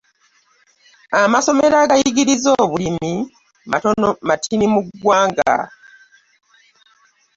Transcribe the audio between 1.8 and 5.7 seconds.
agayigiriza obulimi matini mu ggwanga.